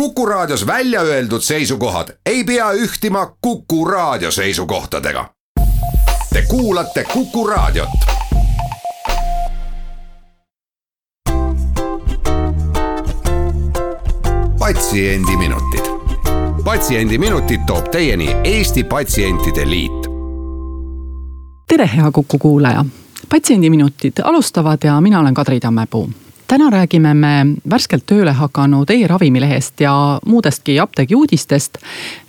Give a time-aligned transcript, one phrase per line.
[0.00, 5.30] Kuku Raadios välja öeldud seisukohad ei pea ühtima Kuku Raadio seisukohtadega.
[6.32, 7.88] Te kuulate Kuku Raadiot.
[14.58, 15.84] patsiendiminutid,
[16.64, 19.92] Patsiendiminutid toob teieni Eesti Patsientide Liit.
[21.68, 22.84] tere, hea Kuku kuulaja,
[23.28, 26.10] Patsiendiminutid alustavad ja mina olen Kadri Tammepuu
[26.48, 29.94] täna räägime me värskelt tööle hakanud e-ravimilehest ja
[30.26, 31.78] muudestki apteegi uudistest,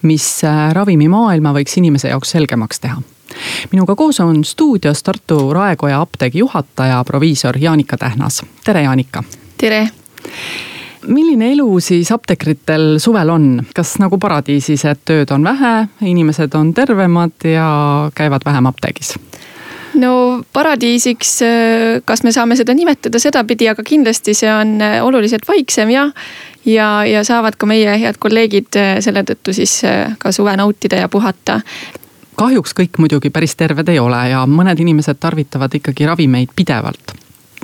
[0.02, 3.02] mis äh, ravimimaailma võiks inimese jaoks selgemaks teha.
[3.71, 8.41] minuga koos on stuudios Tartu Raekoja apteegi juhataja, proviisor Jaanika Tähnas.
[8.63, 9.23] tere, Jaanika.
[9.57, 9.88] tere
[11.07, 16.73] milline elu siis apteekritel suvel on, kas nagu paradiisis, et tööd on vähe, inimesed on
[16.73, 19.15] tervemad ja käivad vähem apteegis?
[19.97, 25.47] No paradiisiks, äh, kas me saame seda nimetada sedapidi, aga kindlasti see on äh, oluliselt
[25.47, 26.11] vaiksem jah.
[26.65, 29.81] ja, ja saavad ka meie head kolleegid äh, selle tõttu siis
[30.20, 31.61] ka suve nautida ja puhata
[32.37, 37.15] kahjuks kõik muidugi päris terved ei ole ja mõned inimesed tarvitavad ikkagi ravimeid pidevalt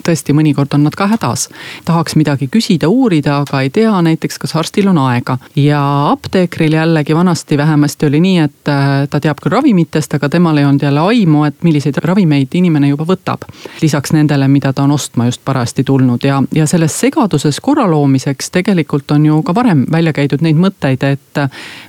[0.08, 1.50] tõesti, mõnikord on nad ka hädas.
[1.86, 5.38] tahaks midagi küsida, uurida, aga ei tea näiteks, kas arstil on aega.
[5.56, 10.58] ja apteekril jällegi vanasti vähemasti oli nii, et äh, ta teab küll ravimitest, aga temal
[10.58, 13.48] ei olnud jälle aimu, et milliseid ravimeid inimene juba võtab.
[13.82, 18.50] lisaks nendele, mida ta on ostma just parajasti tulnud ja, ja selles segaduses korra loomiseks
[18.52, 21.44] tegelikult on ju ka varem välja käidud neid mõtteid, et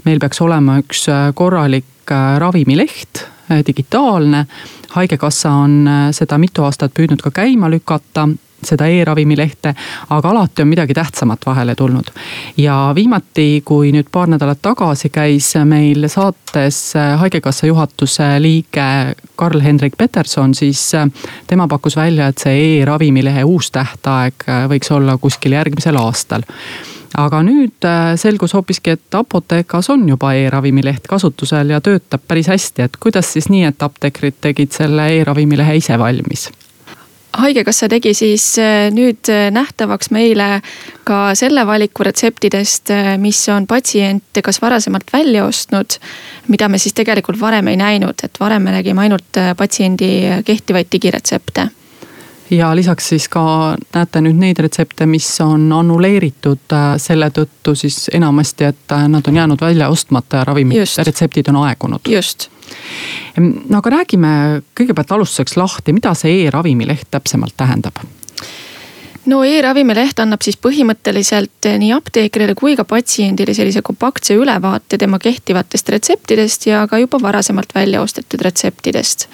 [0.04, 3.33] meil peaks olema üks äh, korralik äh, ravimileht Äh,
[3.66, 4.46] digitaalne.
[4.90, 8.28] haigekassa on äh, seda mitu aastat püüdnud ka käima lükata
[8.64, 9.74] seda e-ravimilehte,
[10.10, 12.06] aga alati on midagi tähtsamat vahele tulnud.
[12.56, 19.98] ja viimati, kui nüüd paar nädalat tagasi käis meil saates äh, haigekassa juhatuse liige Karl-Hendrik
[19.98, 20.92] Peterson, siis
[21.46, 26.46] tema pakkus välja, et see e-ravimilehe uus tähtaeg võiks olla kuskil järgmisel aastal
[27.18, 32.88] aga nüüd äh, selgus hoopiski, et Apothekas on juba e-ravimileht kasutusel ja töötab päris hästi,
[32.88, 36.50] et kuidas siis nii, et apteekrid tegid selle e-ravimilehe ise valmis?
[37.34, 40.60] haigekassa tegi siis äh, nüüd äh, nähtavaks meile
[41.04, 45.98] ka selle valiku retseptidest, mis on patsient kas varasemalt välja ostnud.
[46.48, 50.10] mida me siis tegelikult varem ei näinud, et varem me nägime ainult patsiendi
[50.46, 51.68] kehtivaid digiretsepte
[52.56, 53.42] ja lisaks siis ka
[53.94, 59.28] näete nüüd neid retsepte, mis on annuleeritud äh, selle tõttu siis enamasti, et äh, nad
[59.28, 62.00] on jäänud välja ostmata ja ravimid, retseptid on aegunud.
[62.08, 62.48] just.
[63.68, 68.00] no aga räägime kõigepealt alustuseks lahti, mida see e-ravimileht täpsemalt tähendab
[69.26, 75.88] no e-ravimileht annab siis põhimõtteliselt nii apteekrile kui ka patsiendile sellise kompaktse ülevaate tema kehtivatest
[75.88, 79.28] retseptidest ja ka juba varasemalt välja ostetud retseptidest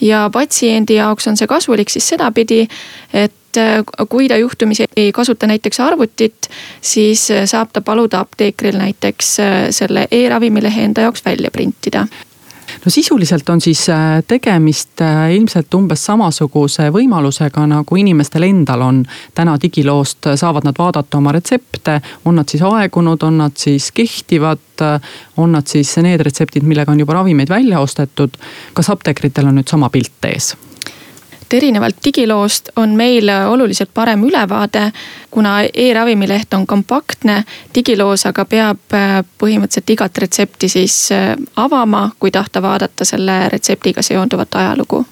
[0.00, 2.66] ja patsiendi jaoks on see kasulik siis sedapidi,
[3.12, 6.50] et äh, kui ta juhtumisi ei kasuta näiteks arvutit,
[6.80, 12.06] siis äh, saab ta paluda apteekril näiteks äh, selle e-ravimilehe enda jaoks välja printida
[12.84, 19.02] no sisuliselt on siis äh, tegemist äh, ilmselt umbes samasuguse võimalusega, nagu inimestel endal on
[19.34, 23.90] täna digiloost, äh, saavad nad vaadata oma retsepte, on nad siis aegunud, on nad siis
[23.92, 24.64] kehtivad,
[25.36, 28.38] on nad siis need retseptid, millega on juba ravimeid välja ostetud.
[28.72, 30.54] kas apteekritel on nüüd sama pilt ees?
[31.48, 34.92] Et erinevalt digiloost on meil oluliselt parem ülevaade,
[35.30, 37.44] kuna e-ravimileht on kompaktne.
[37.74, 44.02] digiloos aga peab äh, põhimõtteliselt igat retsepti siis äh, avama, kui tahta vaadata selle retseptiga
[44.02, 45.04] seonduvat ajalugu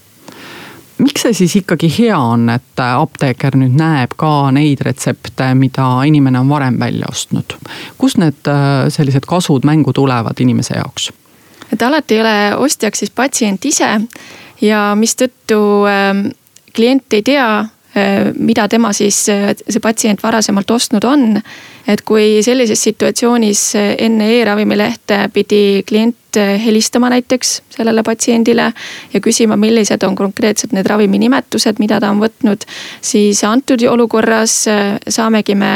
[0.98, 6.40] miks see siis ikkagi hea on, et apteeker nüüd näeb ka neid retsepte, mida inimene
[6.40, 7.56] on varem välja ostnud?
[7.98, 11.12] kust need äh, sellised kasud mängu tulevad inimese jaoks?
[11.72, 13.94] et alati ei ole ostjaks siis patsient ise
[14.60, 16.28] ja mistõttu ähm,
[16.76, 21.42] klient ei tea, äh, mida tema siis, äh, see patsient varasemalt ostnud on.
[21.86, 28.72] et kui sellises situatsioonis äh, enne e-ravimilehte pidi klient helistama näiteks sellele patsiendile
[29.12, 32.66] ja küsima, millised on konkreetselt need ravimi nimetused, mida ta on võtnud,
[33.00, 34.66] siis antud olukorras
[35.08, 35.70] saamegi me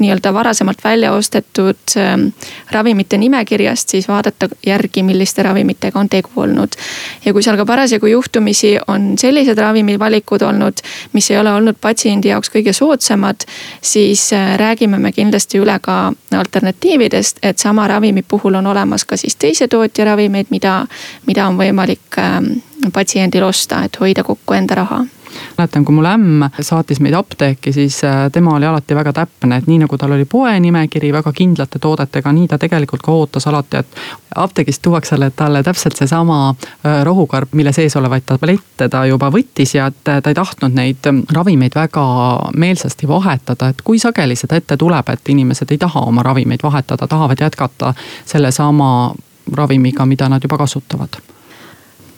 [0.00, 2.26] nii-öelda varasemalt välja ostetud ähm,
[2.70, 6.76] ravimite nimekirjast siis vaadata järgi, milliste ravimitega on tegu olnud.
[7.24, 10.82] ja kui seal ka parasjagu juhtumisi on sellised ravimivalikud olnud,
[11.12, 13.46] mis ei ole olnud patsiendi jaoks kõige soodsamad,
[13.82, 19.16] siis äh, räägime me kindlasti üle ka alternatiividest, et sama ravimi puhul on olemas ka
[19.16, 20.86] siis teise tootja ravimeid, mida,
[21.26, 22.52] mida on võimalik ähm,
[22.92, 25.04] patsiendil osta, et hoida kokku enda raha
[25.58, 29.66] mäletan, kui mul ämm saatis meid apteeki, siis äh, tema oli alati väga täpne, et
[29.66, 34.00] nii nagu tal oli poenimekiri väga kindlate toodetega, nii ta tegelikult ka ootas alati, et
[34.34, 39.86] apteegist tuuakse talle täpselt seesama äh, rohukarp, mille sees olevaid tablette ta juba võttis ja
[39.90, 42.04] et ta ei tahtnud neid ähm, ravimeid väga
[42.56, 47.06] meelsasti vahetada, et kui sageli seda ette tuleb, et inimesed ei taha oma ravimeid vahetada,
[47.06, 47.94] tahavad jätkata
[48.24, 49.12] sellesama
[49.52, 51.20] ravimiga, mida nad juba kasutavad.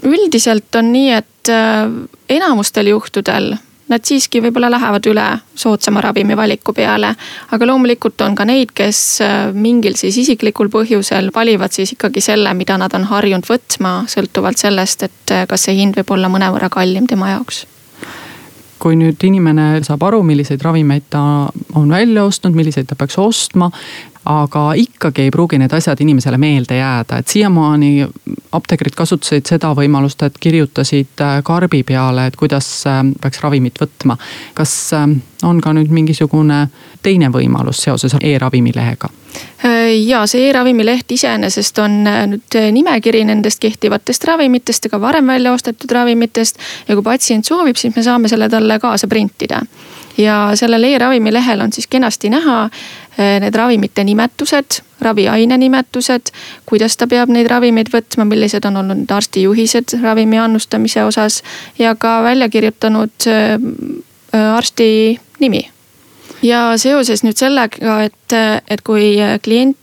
[0.02, 1.90] Üldiselt on nii, et äh,
[2.28, 3.54] enamustel juhtudel
[3.92, 5.24] nad siiski võib-olla lähevad üle
[5.58, 7.14] soodsama ravimi valiku peale.
[7.52, 12.54] aga loomulikult on ka neid, kes äh, mingil siis isiklikul põhjusel valivad siis ikkagi selle,
[12.54, 16.72] mida nad on harjunud võtma, sõltuvalt sellest, et äh, kas see hind võib olla mõnevõrra
[16.72, 17.66] kallim tema jaoks
[18.82, 21.20] kui nüüd inimene saab aru, milliseid ravimeid ta
[21.78, 23.68] on välja ostnud, milliseid ta peaks ostma,
[24.24, 28.06] aga ikkagi ei pruugi need asjad inimesele meelde jääda, et siiamaani
[28.52, 34.16] apteekrid kasutasid seda võimalust, et kirjutasid äh, karbi peale, et kuidas äh, peaks ravimit võtma.
[34.54, 35.08] kas äh,
[35.42, 36.66] on ka nüüd mingisugune
[37.02, 39.10] teine võimalus seoses e-ravimilehega?
[40.04, 45.90] ja see e-ravimileht iseenesest on nüüd nimekiri nendest kehtivatest ravimitest ja ka varem välja ostetud
[45.90, 46.58] ravimitest.
[46.88, 49.62] ja kui patsient soovib, siis me saame selle talle kaasa printida
[50.18, 52.64] ja sellel e-ravimilehel on siis kenasti näha
[53.18, 56.32] eh, need ravimite nimetused, raviaine nimetused,
[56.66, 61.42] kuidas ta peab neid ravimeid võtma, millised on olnud arsti juhised ravimi annustamise osas
[61.78, 63.58] ja ka välja kirjutanud eh,
[64.56, 65.68] arsti nimi.
[66.42, 68.36] ja seoses nüüd sellega, et,
[68.68, 69.78] et kui klient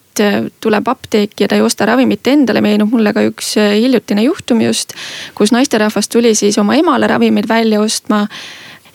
[0.59, 4.91] tuleb apteeki ja ta ei osta ravimit endale, meenub mulle ka üks hiljutine juhtum just,
[5.35, 8.25] kus naisterahvas tuli siis oma emale ravimeid välja ostma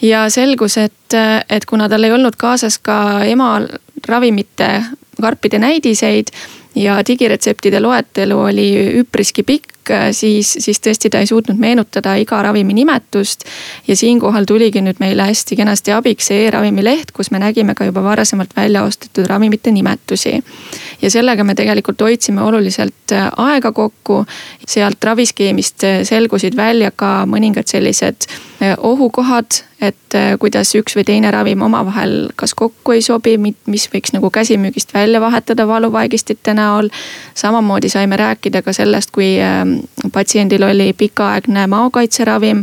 [0.03, 1.17] ja selgus, et,
[1.49, 3.61] et kuna tal ei olnud kaasas ka ema
[4.09, 4.83] ravimite
[5.21, 6.35] karpide näidiseid
[6.75, 8.67] ja digiretseptide loetelu oli
[8.99, 13.45] üpriski pikk, siis, siis tõesti ta ei suutnud meenutada iga ravimi nimetust.
[13.89, 17.85] ja siinkohal tuligi nüüd meile hästi kenasti abiks see e-ravimi leht, kus me nägime ka
[17.85, 20.43] juba varasemalt välja ostetud ravimite nimetusi.
[21.03, 24.25] ja sellega me tegelikult hoidsime oluliselt aega kokku.
[24.67, 28.27] sealt raviskeemist selgusid välja ka mõningad sellised
[28.79, 34.15] ohukohad et äh, kuidas üks või teine ravim omavahel kas kokku ei sobi, mis võiks
[34.15, 36.89] nagu käsimüügist välja vahetada valuvaigistite näol.
[37.35, 39.79] samamoodi saime rääkida ka sellest, kui ähm,
[40.13, 42.63] patsiendil oli pikaaegne maokaitseravim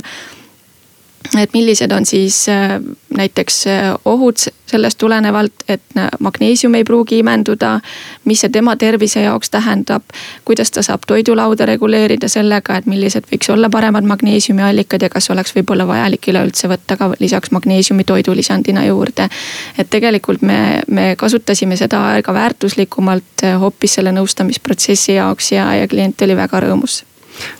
[1.39, 2.79] et millised on siis äh,
[3.17, 4.35] näiteks äh, ohud
[4.67, 7.79] sellest tulenevalt, et äh, magneesium ei pruugi imenduda.
[8.25, 10.03] mis see tema tervise jaoks tähendab,
[10.45, 15.55] kuidas ta saab toidulauda reguleerida sellega, et millised võiks olla paremad magneesiumiallikad ja kas oleks
[15.55, 19.29] võib-olla vajalik üleüldse võtta ka lisaks magneesiumi toidulisandina juurde.
[19.77, 26.21] et tegelikult me, me kasutasime seda aega väärtuslikumalt hoopis selle nõustamisprotsessi jaoks ja, ja klient
[26.21, 27.03] oli väga rõõmus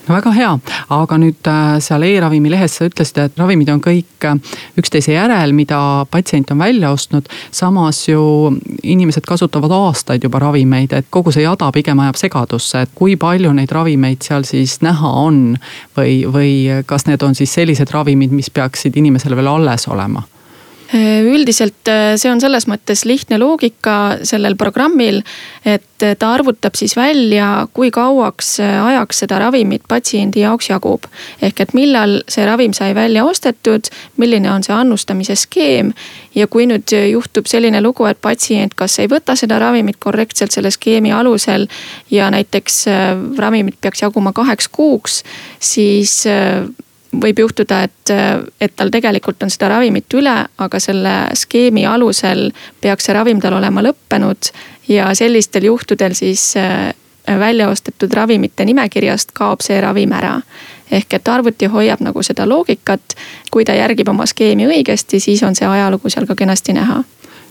[0.08, 0.52] no väga hea,
[0.96, 5.56] aga nüüd äh, seal e-ravimi lehes sa ütlesid, et ravimid on kõik äh, üksteise järel,
[5.58, 5.80] mida
[6.12, 7.30] patsient on välja ostnud.
[7.52, 8.22] samas ju
[8.84, 13.54] inimesed kasutavad aastaid juba ravimeid, et kogu see jada pigem ajab segadusse, et kui palju
[13.54, 15.58] neid ravimeid seal siis näha on.
[15.98, 20.24] või, või kas need on siis sellised ravimid, mis peaksid inimesele veel alles olema
[20.94, 25.22] üldiselt äh, see on selles mõttes lihtne loogika sellel programmil,
[25.66, 31.08] et äh, ta arvutab siis välja, kui kauaks ajaks seda ravimit patsiendi jaoks jagub.
[31.42, 35.94] ehk et millal see ravim sai välja ostetud, milline on see annustamise skeem.
[36.36, 40.72] ja kui nüüd juhtub selline lugu, et patsient kas ei võta seda ravimit korrektselt selle
[40.72, 41.68] skeemi alusel
[42.12, 42.86] ja näiteks
[43.38, 45.24] ravimit peaks jaguma kaheks kuuks,
[45.60, 46.26] siis
[47.12, 48.12] võib juhtuda, et,
[48.62, 52.50] et tal tegelikult on seda ravimit üle, aga selle skeemi alusel
[52.82, 54.52] peaks see ravim tal olema lõppenud.
[54.88, 56.94] ja sellistel juhtudel siis äh,
[57.28, 60.42] välja ostetud ravimite nimekirjast kaob see ravim ära.
[60.92, 63.16] ehk et arvuti hoiab nagu seda loogikat,
[63.52, 67.04] kui ta järgib oma skeemi õigesti, siis on see ajalugu seal ka kenasti näha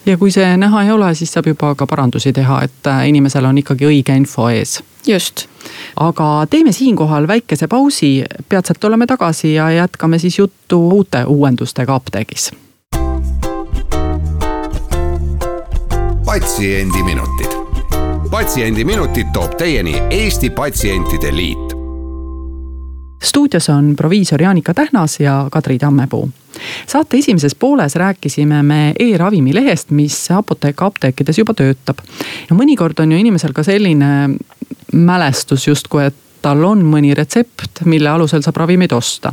[0.06, 3.44] ja kui see näha ei ole, siis saab juba ka parandusi teha, et äh, inimesel
[3.44, 4.80] on ikkagi õige info ees.
[5.06, 5.46] just.
[5.96, 12.52] aga teeme siinkohal väikese pausi, peatselt oleme tagasi ja jätkame siis juttu uute uuendustega apteegis.
[16.24, 17.58] patsiendiminutid,
[18.30, 21.69] Patsiendiminutid toob teieni Eesti Patsientide Liit
[23.22, 26.30] stuudios on proviisor Jaanika Tähnas ja Kadri Tammepuu.
[26.86, 31.98] saate esimeses pooles rääkisime me e-ravimi lehest, mis Apotheka apteekides juba töötab.
[32.50, 34.30] ja mõnikord on ju inimesel ka selline
[34.92, 39.32] mälestus justkui, et tal on mõni retsept, mille alusel saab ravimeid osta.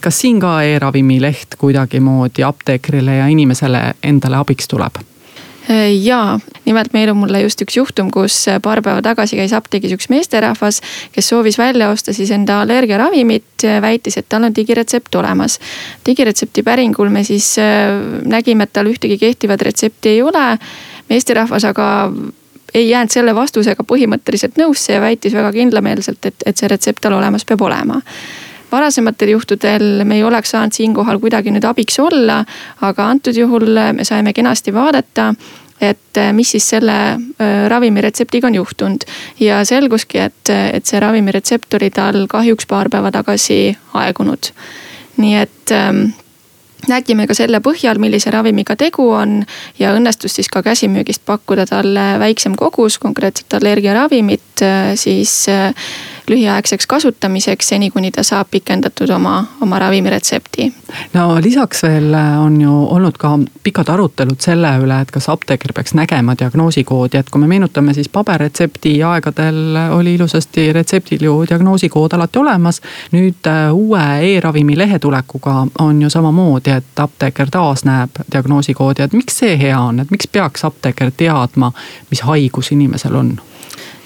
[0.00, 5.13] kas siin ka e-ravimi leht kuidagimoodi apteekrile ja inimesele endale abiks tuleb?
[6.02, 10.80] Jaa, nimelt meenub mulle just üks juhtum, kus paar päeva tagasi käis apteegis üks meesterahvas,
[11.14, 15.58] kes soovis välja osta siis enda allergiaravimit, väitis, et tal on digiretsept olemas.
[16.06, 17.54] digiretsepti päringul me siis
[18.24, 20.58] nägime, et tal ühtegi kehtivat retsepti ei ole.
[21.08, 22.12] meesterahvas aga
[22.74, 27.16] ei jäänud selle vastusega põhimõtteliselt nõusse ja väitis väga kindlameelselt, et, et see retsept tal
[27.16, 28.00] olemas peab olema
[28.74, 32.42] varasematel juhtudel me ei oleks saanud siinkohal kuidagi nüüd abiks olla,
[32.82, 35.32] aga antud juhul me saime kenasti vaadata
[35.80, 36.96] et mis siis selle
[37.68, 39.06] ravimi retseptiga on juhtunud.
[39.40, 44.52] ja selguski, et, et see ravimi retsept oli tal kahjuks paar päeva tagasi aegunud.
[45.16, 46.06] nii et ähm,
[46.88, 49.42] nägime ka selle põhjal, millise ravimiga tegu on
[49.78, 54.64] ja õnnestus siis ka käsimüügist pakkuda talle väiksem kogus konkreetset allergiaravimit
[55.00, 55.44] siis
[56.30, 60.72] lühiaegseks kasutamiseks, seni kuni ta saab pikendatud oma, oma ravimiretsepti.
[61.12, 65.72] no lisaks veel äh, on ju olnud ka pikad arutelud selle üle, et kas apteeker
[65.72, 72.12] peaks nägema diagnoosikoodi, et kui me meenutame, siis paberretsepti aegadel oli ilusasti retseptil ju diagnoosikood
[72.12, 72.80] alati olemas.
[73.12, 74.04] nüüd äh, uue
[74.34, 79.80] e-ravimi lehe tulekuga on ju samamoodi, et apteeker taas näeb diagnoosikoodi, et miks see hea
[79.80, 81.72] on, et miks peaks apteeker teadma,
[82.10, 83.36] mis haigus inimesel on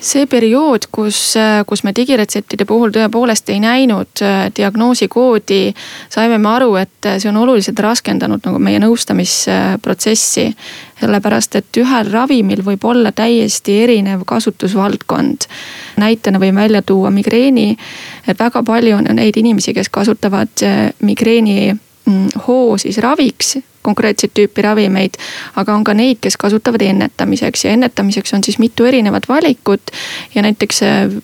[0.01, 1.35] see periood, kus,
[1.67, 5.73] kus me digiretseptide puhul tõepoolest ei näinud äh, diagnoosikoodi,
[6.13, 10.53] saime me aru, et see on oluliselt raskendanud nagu meie nõustamisprotsessi.
[10.99, 15.47] sellepärast, et ühel ravimil võib olla täiesti erinev kasutusvaldkond.
[15.97, 17.77] näitena võin välja tuua migreeni,
[18.27, 21.77] et väga palju on neid inimesi, kes kasutavad äh, migreeni
[22.49, 25.17] hoo siis raviks konkreetset tüüpi ravimeid.
[25.57, 29.91] aga on ka neid, kes kasutavad ennetamiseks ja ennetamiseks on siis mitu erinevat valikut
[30.35, 31.23] ja näiteks äh,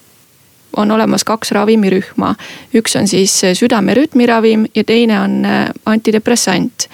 [0.77, 2.35] on olemas kaks ravimirühma.
[2.75, 6.89] üks on siis südame rütmiravim ja teine on äh, antidepressant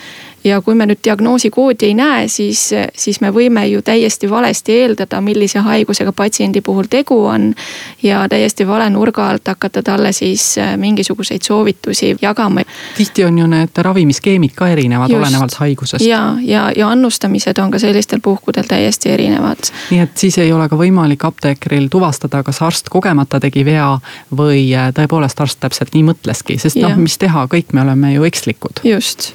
[0.45, 5.21] ja kui me nüüd diagnoosikoodi ei näe, siis, siis me võime ju täiesti valesti eeldada,
[5.21, 7.55] millise haigusega patsiendi puhul tegu on.
[8.03, 12.61] ja täiesti vale nurga alt hakata talle siis äh, mingisuguseid soovitusi jagama.
[12.97, 16.05] tihti on ju need ravimiskeemid ka erinevad, olenevalt haigusest.
[16.05, 19.73] ja, ja, ja annustamised on ka sellistel puhkudel täiesti erinevad.
[19.91, 23.99] nii et siis ei ole ka võimalik apteekril tuvastada, kas arst kogemata tegi vea
[24.37, 28.25] või äh, tõepoolest arst täpselt nii mõtleski, sest noh, mis teha, kõik me oleme ju
[28.25, 28.81] ekslikud.
[28.85, 29.35] just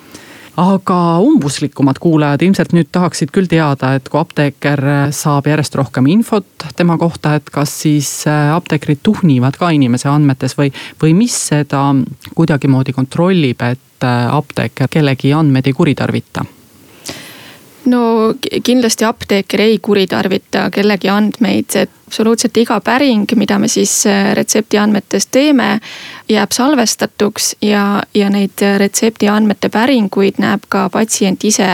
[0.57, 4.81] aga umbuslikumad kuulajad ilmselt nüüd tahaksid küll teada, et kui apteeker
[5.15, 10.55] saab järjest rohkem infot tema kohta, et kas siis äh, apteekrid tuhnivad ka inimese andmetes
[10.59, 10.71] või,
[11.01, 11.89] või mis seda
[12.35, 16.45] kuidagimoodi kontrollib, et äh, apteeker kellegi andmeid ei kuritarvita?
[17.85, 18.33] No
[18.63, 24.77] kindlasti apteeker ei kuritarvita kellegi andmeid, et absoluutselt iga päring, mida me siis äh, retsepti
[24.77, 25.79] andmetes teeme,
[26.29, 31.67] jääb salvestatuks ja, ja neid retsepti andmete päringuid näeb ka patsient ise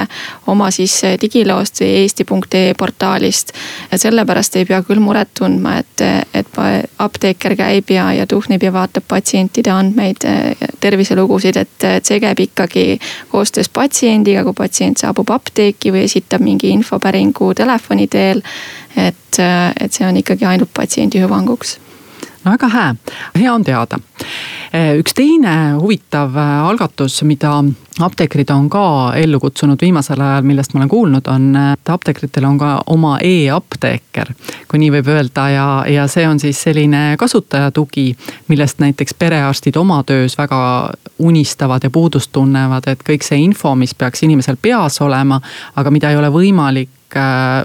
[0.48, 3.52] oma siis äh, digiloost või eesti.ee portaalist.
[3.92, 6.60] ja sellepärast ei pea küll muret tundma, et, et
[6.98, 12.40] apteeker käib ja, ja tuhnib ja vaatab patsientide andmeid, äh, terviselugusid, et, et see käib
[12.40, 18.44] ikkagi koostöös patsiendiga, kui patsient saabub apteeki või esitab mingi infopäringu telefoni teel
[18.96, 19.40] et,
[19.80, 21.78] et see on ikkagi ainult patsiendi hüvanguks
[22.44, 22.96] no väga hää,
[23.40, 24.00] hea on teada.
[24.98, 27.64] üks teine huvitav algatus, mida
[28.00, 28.84] apteekrid on ka
[29.20, 34.32] ellu kutsunud viimasel ajal, millest ma olen kuulnud, on, et apteekritel on ka oma e-apteeker.
[34.68, 38.16] kui nii võib öelda ja, ja see on siis selline kasutajatugi,
[38.48, 43.94] millest näiteks perearstid oma töös väga unistavad ja puudust tunnevad, et kõik see info, mis
[43.96, 45.42] peaks inimesel peas olema,
[45.76, 46.90] aga mida ei ole võimalik
[47.20, 47.64] äh,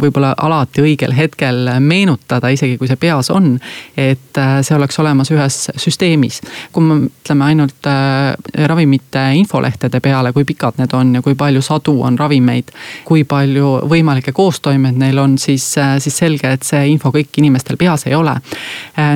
[0.00, 3.56] võib-olla alati õigel hetkel meenutada, isegi kui see peas on.
[3.96, 6.40] et äh, see oleks olemas ühes süsteemis.
[6.72, 8.34] kui me mõtleme ainult äh,
[8.68, 12.72] ravimite infolehtede peale, kui pikad need on ja kui palju sadu on ravimeid.
[13.04, 17.76] kui palju võimalikke koostoimeid neil on, siis, äh, siis selge, et see info kõik inimestel
[17.76, 18.36] peas ei ole.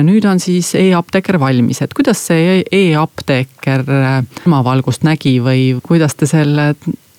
[0.03, 3.83] nüüd on siis e-apteeker valmis, et kuidas see e-apteeker
[4.45, 6.73] ilmavalgust nägi või kuidas te selle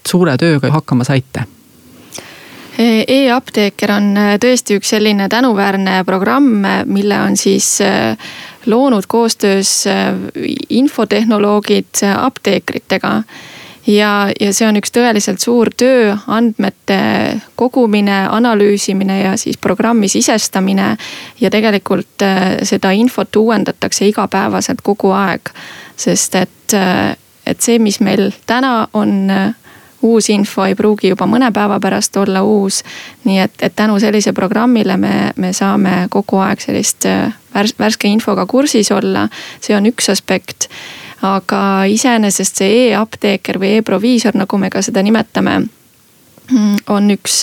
[0.07, 1.47] suure tööga hakkama saite?
[2.79, 7.79] E-apteeker on äh, tõesti üks selline tänuväärne programm, äh, mille on siis
[8.67, 9.85] loonud koostöös
[10.69, 13.23] infotehnoloogid apteekritega.
[13.87, 16.99] ja, ja see on üks tõeliselt suur töö, andmete
[17.55, 20.97] kogumine, analüüsimine ja siis programmi sisestamine.
[21.41, 22.25] ja tegelikult
[22.63, 25.53] seda infot uuendatakse igapäevaselt kogu aeg,
[25.97, 26.79] sest et,
[27.47, 29.31] et see, mis meil täna on
[30.05, 32.83] uus info ei pruugi juba mõne päeva pärast olla uus.
[33.25, 38.09] nii et, et tänu sellise programmile me, me saame kogu aeg sellist äh, värs-, värske
[38.09, 39.29] infoga kursis olla,
[39.61, 40.69] see on üks aspekt.
[41.25, 47.39] aga iseenesest see e-apteeker või e-proviisor, nagu me ka seda nimetame mm, on üks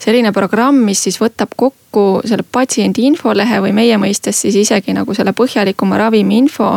[0.00, 5.14] selline programm, mis siis võtab kokku selle patsiendi infolehe või meie mõistes siis isegi nagu
[5.16, 6.74] selle põhjalikuma ravimi info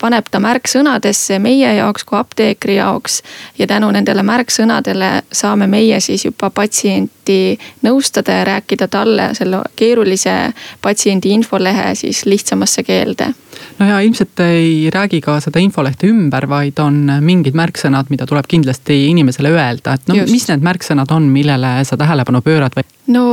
[0.00, 3.22] paneb ta märksõnadesse meie jaoks kui apteekri jaoks.
[3.58, 10.52] ja tänu nendele märksõnadele saame meie siis juba patsienti nõustada ja rääkida talle selle keerulise
[10.82, 13.32] patsiendi infolehe siis lihtsamasse keelde.
[13.78, 18.46] no ja ilmselt ei räägi ka seda infolehte ümber, vaid on mingid märksõnad, mida tuleb
[18.48, 20.32] kindlasti inimesele öelda, et no Just.
[20.32, 22.86] mis need märksõnad on, millele sa tähelepanu pöörad või?
[23.06, 23.24] no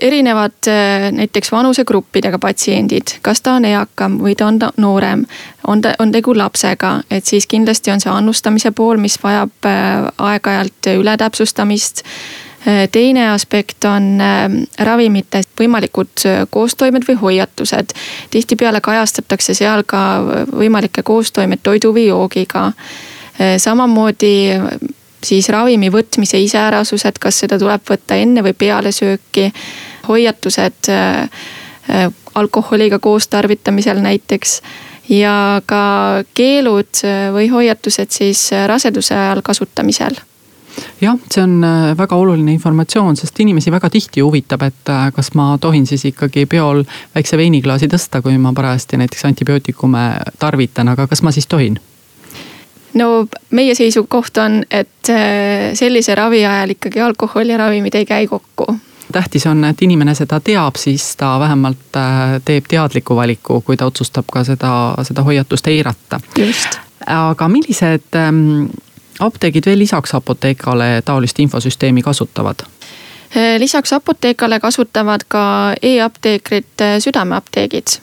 [0.00, 5.26] erinevad äh, näiteks vanusegruppidega patsiendid, kas ta on eakam või ta on noorem,
[5.66, 10.08] on ta, on tegu lapsega, et siis kindlasti on see annustamise pool, mis vajab äh,
[10.18, 14.18] aeg-ajalt ületäpsustamist äh, teine aspekt on
[14.78, 17.94] ravimite võimalikud koostoimed või hoiatused.
[18.30, 20.02] tihtipeale kajastatakse seal ka
[20.52, 22.72] võimalikke koostoimed toidu või joogiga.
[23.58, 24.34] samamoodi
[25.26, 29.50] siis ravimi võtmise iseärasused, kas seda tuleb võtta enne või peale sööki.
[30.08, 31.22] Hoiatused äh,
[31.90, 34.62] äh, alkoholiga koos tarvitamisel näiteks
[35.08, 35.82] ja ka
[36.34, 40.18] keelud äh, või hoiatused siis raseduse ajal kasutamisel
[41.00, 41.64] jah, see on
[41.96, 46.82] väga oluline informatsioon, sest inimesi väga tihti huvitab, et kas ma tohin siis ikkagi peol
[47.14, 50.02] väikse veiniklaasi tõsta, kui ma parajasti näiteks antibiootikume
[50.38, 51.78] tarvitan, aga kas ma siis tohin?
[52.96, 55.10] no meie seisukoht on, et
[55.76, 58.68] sellise ravi ajal ikkagi alkohol ja ravimid ei käi kokku
[59.12, 63.86] tähtis on, et inimene seda teab, siis ta vähemalt äh, teeb teadliku valiku, kui ta
[63.86, 64.72] otsustab ka seda,
[65.02, 66.20] seda hoiatust eirata.
[67.06, 68.66] aga millised ähm,
[69.20, 72.66] apteegid veel lisaks Apothekale taolist infosüsteemi kasutavad?
[73.36, 78.00] Äh, lisaks Apothekale kasutavad ka e-apteekrid südameapteegid.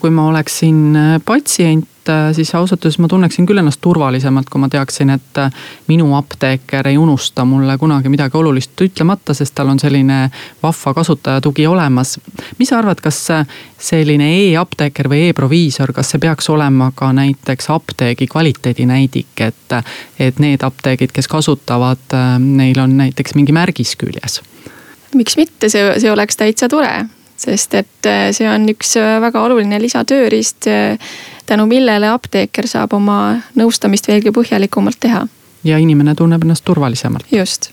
[0.00, 4.60] Kui ma oleksin patsient et äh, siis ausalt öeldes ma tunneksin küll ennast turvalisemalt, kui
[4.60, 5.52] ma teaksin, et äh,
[5.86, 10.24] minu apteeker ei unusta mulle kunagi midagi olulist ütlemata, sest tal on selline
[10.62, 12.18] vahva kasutajatugi olemas.
[12.58, 13.46] mis sa arvad, kas äh,
[13.78, 19.78] selline e-apteeker või e-proviisor, kas see peaks olema ka näiteks apteegi kvaliteedinäidik, et,
[20.18, 24.42] et need apteegid, kes kasutavad, neil on näiteks mingi märgis küljes?
[25.14, 27.04] miks mitte, see, see oleks täitsa tore
[27.42, 30.68] sest et see on üks väga oluline lisatööriist
[31.46, 33.18] tänu millele apteeker saab oma
[33.58, 35.26] nõustamist veelgi põhjalikumalt teha.
[35.64, 37.26] ja inimene tunneb ennast turvalisemalt.
[37.32, 37.70] just.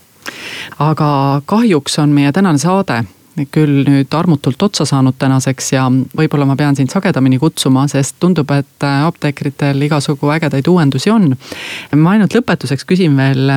[0.80, 3.04] aga kahjuks on meie tänane saade
[3.52, 8.52] küll nüüd armutult otsa saanud tänaseks ja võib-olla ma pean sind sagedamini kutsuma, sest tundub,
[8.52, 11.32] et äh, apteekritel igasugu ägedaid uuendusi on.
[11.96, 13.54] ma ainult lõpetuseks küsin veel,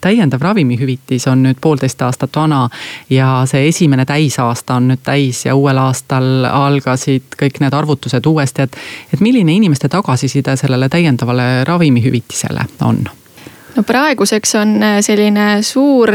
[0.00, 2.68] täiendav ravimihüvitis on nüüd poolteist aastat vana
[3.10, 8.68] ja see esimene täisaasta on nüüd täis ja uuel aastal algasid kõik need arvutused uuesti,
[8.68, 8.78] et,
[9.12, 13.04] et milline inimeste tagasiside sellele täiendavale ravimihüvitisele on?
[13.76, 16.12] no praeguseks on äh, selline suur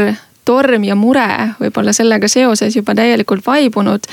[0.48, 1.28] torm ja mure
[1.60, 4.08] võib-olla sellega seoses juba täielikult vaibunud.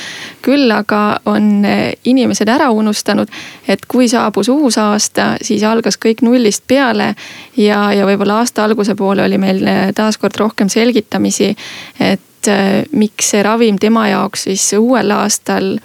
[0.45, 3.31] küll aga on eh, inimesed ära unustanud,
[3.67, 7.13] et kui saabus uus aasta, siis algas kõik nullist peale.
[7.57, 11.55] ja, ja võib-olla aasta alguse poole oli meil eh, taaskord rohkem selgitamisi,
[11.99, 15.77] et eh, miks see ravim tema jaoks siis uuel aastal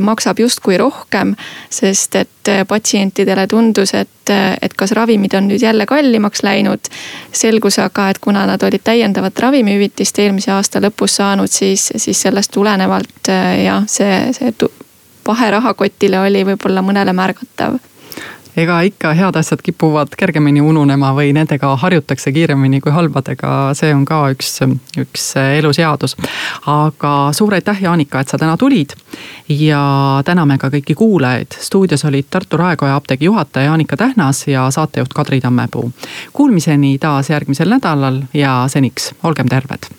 [0.00, 1.34] maksab justkui rohkem,
[1.70, 6.90] sest et eh, patsientidele tundus, et, eh, et kas ravimid on nüüd jälle kallimaks läinud.
[7.32, 12.50] selgus aga, et kuna nad olid täiendavat ravimihüvitist eelmise aasta lõpus saanud, siis, siis sellest
[12.50, 13.30] tulenevalt
[13.64, 14.52] jah, see, see
[15.26, 17.78] vahe rahakotile oli võib-olla mõnele märgatav
[18.56, 24.04] ega ikka head asjad kipuvad kergemini ununema või nendega harjutakse kiiremini kui halbadega, see on
[24.08, 24.58] ka üks,
[25.00, 26.16] üks elu seadus.
[26.66, 28.94] aga suur aitäh, Jaanika, et sa täna tulid.
[29.48, 31.56] ja täname ka kõiki kuulajaid.
[31.60, 35.92] stuudios olid Tartu Raekoja apteegi juhataja Jaanika Tähnas ja saatejuht Kadri Tammepuu.
[36.32, 39.90] Kuulmiseni taas järgmisel nädalal ja seniks olgem terved.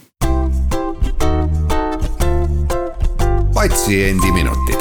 [3.62, 4.81] patsiendiminutid